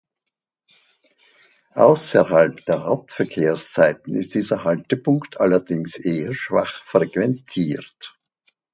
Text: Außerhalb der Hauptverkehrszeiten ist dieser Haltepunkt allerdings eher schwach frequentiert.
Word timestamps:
Außerhalb 1.75 2.65
der 2.65 2.85
Hauptverkehrszeiten 2.85 4.15
ist 4.15 4.33
dieser 4.33 4.63
Haltepunkt 4.63 5.39
allerdings 5.39 5.95
eher 5.97 6.33
schwach 6.33 6.81
frequentiert. 6.85 8.17